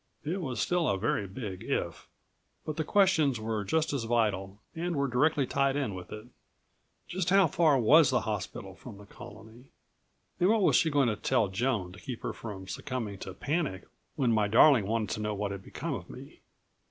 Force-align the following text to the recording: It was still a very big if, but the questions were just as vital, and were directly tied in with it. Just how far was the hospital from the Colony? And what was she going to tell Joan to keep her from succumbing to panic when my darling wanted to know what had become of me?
It 0.23 0.41
was 0.41 0.59
still 0.59 0.89
a 0.89 0.97
very 0.97 1.27
big 1.27 1.61
if, 1.63 2.07
but 2.65 2.75
the 2.75 2.83
questions 2.83 3.39
were 3.39 3.63
just 3.63 3.93
as 3.93 4.05
vital, 4.05 4.59
and 4.73 4.95
were 4.95 5.07
directly 5.07 5.45
tied 5.45 5.75
in 5.75 5.93
with 5.93 6.11
it. 6.11 6.25
Just 7.07 7.29
how 7.29 7.45
far 7.45 7.77
was 7.77 8.09
the 8.09 8.21
hospital 8.21 8.73
from 8.73 8.97
the 8.97 9.05
Colony? 9.05 9.65
And 10.39 10.49
what 10.49 10.63
was 10.63 10.75
she 10.75 10.89
going 10.89 11.09
to 11.09 11.15
tell 11.15 11.49
Joan 11.49 11.91
to 11.91 11.99
keep 11.99 12.23
her 12.23 12.33
from 12.33 12.67
succumbing 12.67 13.19
to 13.19 13.35
panic 13.35 13.87
when 14.15 14.31
my 14.33 14.47
darling 14.47 14.87
wanted 14.87 15.09
to 15.09 15.19
know 15.21 15.35
what 15.35 15.51
had 15.51 15.63
become 15.63 15.93
of 15.93 16.09
me? 16.09 16.39